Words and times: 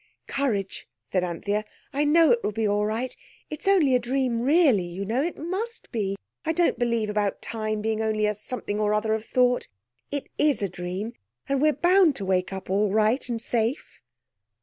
"Courage!" 0.25 0.87
said 1.05 1.23
Anthea. 1.23 1.63
"I 1.93 2.05
know 2.05 2.31
it 2.31 2.39
will 2.43 2.51
be 2.51 2.67
all 2.67 2.87
right. 2.87 3.15
It's 3.51 3.67
only 3.67 3.93
a 3.93 3.99
dream 3.99 4.41
really, 4.41 4.81
you 4.81 5.05
know. 5.05 5.21
It 5.21 5.37
must 5.37 5.91
be! 5.91 6.15
I 6.43 6.53
don't 6.53 6.79
believe 6.79 7.07
about 7.07 7.39
time 7.43 7.81
being 7.83 8.01
only 8.01 8.25
a 8.25 8.33
something 8.33 8.79
or 8.79 8.95
other 8.95 9.13
of 9.13 9.23
thought. 9.23 9.67
It 10.09 10.27
is 10.39 10.63
a 10.63 10.69
dream, 10.69 11.13
and 11.47 11.61
we're 11.61 11.71
bound 11.73 12.15
to 12.15 12.25
wake 12.25 12.51
up 12.51 12.67
all 12.67 12.91
right 12.91 13.29
and 13.29 13.39
safe." 13.39 14.01